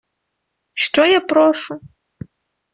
[0.73, 1.79] Що я прошу?